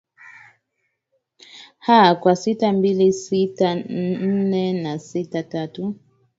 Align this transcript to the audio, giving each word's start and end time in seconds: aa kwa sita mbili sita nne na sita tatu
aa 1.89 2.15
kwa 2.15 2.35
sita 2.35 2.73
mbili 2.73 3.13
sita 3.13 3.75
nne 3.75 4.73
na 4.73 4.99
sita 4.99 5.43
tatu 5.43 5.95